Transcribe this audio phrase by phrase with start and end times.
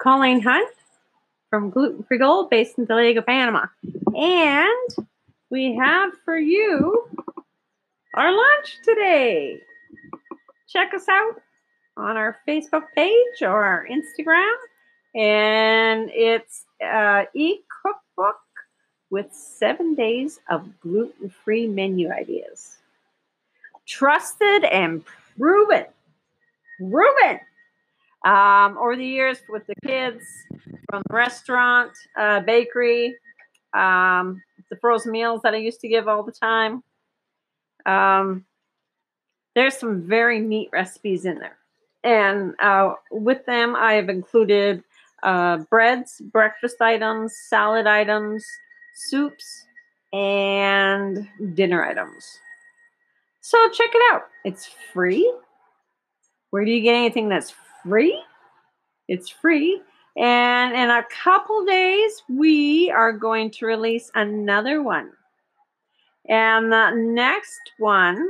[0.00, 0.74] Colleen Hunt
[1.50, 3.66] from Gluten Free Gold, based in Domingo, Panama.
[4.16, 5.06] And
[5.50, 7.06] we have for you
[8.14, 9.60] our lunch today.
[10.68, 11.42] Check us out
[11.98, 14.54] on our Facebook page or our Instagram.
[15.14, 18.40] And it's uh, e cookbook
[19.10, 22.78] with seven days of gluten free menu ideas.
[23.86, 25.04] Trusted and
[25.36, 25.84] proven.
[26.78, 27.40] Proven.
[28.24, 30.24] Um, over the years with the kids
[30.90, 33.16] from the restaurant, uh, bakery,
[33.72, 36.82] um, the frozen meals that I used to give all the time.
[37.86, 38.44] Um,
[39.54, 41.56] there's some very neat recipes in there.
[42.04, 44.82] And uh, with them, I have included
[45.22, 48.44] uh, breads, breakfast items, salad items,
[48.94, 49.66] soups,
[50.12, 52.38] and dinner items.
[53.40, 54.22] So check it out.
[54.44, 55.32] It's free.
[56.50, 58.22] Where do you get anything that's free?
[59.08, 59.80] It's free.
[60.16, 65.12] And in a couple days, we are going to release another one.
[66.28, 68.26] And the next one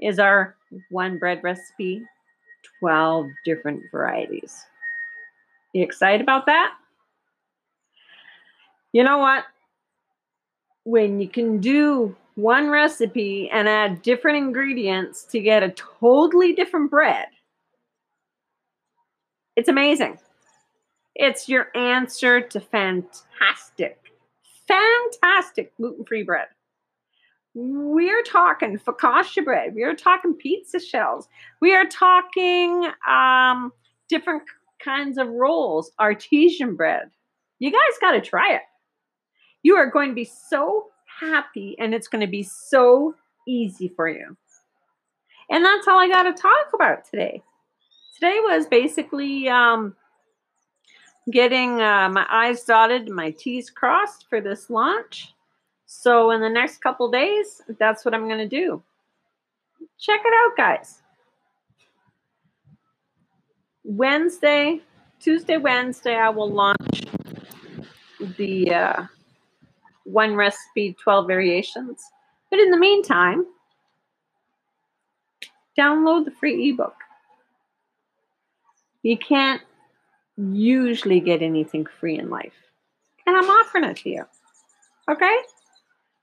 [0.00, 0.56] is our
[0.90, 2.02] one bread recipe,
[2.80, 4.64] 12 different varieties.
[5.72, 6.74] You excited about that?
[8.92, 9.44] You know what?
[10.84, 16.90] When you can do one recipe and add different ingredients to get a totally different
[16.90, 17.26] bread,
[19.58, 20.16] it's amazing.
[21.16, 23.98] It's your answer to fantastic,
[24.68, 26.46] fantastic gluten free bread.
[27.54, 29.74] We're talking focaccia bread.
[29.74, 31.28] We are talking pizza shells.
[31.60, 33.72] We are talking um,
[34.08, 34.44] different
[34.80, 37.10] kinds of rolls, artesian bread.
[37.58, 38.62] You guys got to try it.
[39.64, 40.86] You are going to be so
[41.20, 43.16] happy and it's going to be so
[43.48, 44.36] easy for you.
[45.50, 47.42] And that's all I got to talk about today.
[48.18, 49.94] Today was basically um,
[51.30, 55.34] getting uh, my I's dotted, my T's crossed for this launch.
[55.86, 58.82] So in the next couple days, that's what I'm going to do.
[60.00, 61.00] Check it out, guys.
[63.84, 64.80] Wednesday,
[65.20, 67.04] Tuesday, Wednesday, I will launch
[68.36, 69.02] the uh,
[70.02, 72.02] one recipe, 12 variations.
[72.50, 73.46] But in the meantime,
[75.78, 76.96] download the free ebook.
[79.02, 79.62] You can't
[80.36, 82.52] usually get anything free in life.
[83.26, 84.24] And I'm offering it to you.
[85.10, 85.36] Okay?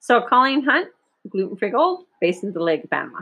[0.00, 0.88] So Colleen Hunt,
[1.28, 3.20] Gluten Free Gold, based in the Lake of Panama.